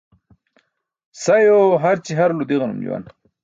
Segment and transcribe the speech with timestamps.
[1.21, 3.03] Sayo harci harulo di̇ġanum juwan.